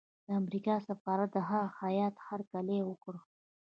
[0.25, 3.15] د امریکا سفارت د هغه هیات هرکلی وکړ.